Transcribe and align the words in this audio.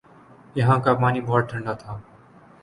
یہاں 0.55 0.77
کا 0.79 0.93
پانی 1.01 1.21
بہت 1.21 1.49
ٹھنڈا 1.49 1.73
تھا۔ 1.73 1.93